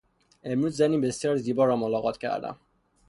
[0.43, 2.57] امروز زنی بسیار زیبا را ملاقات کردم.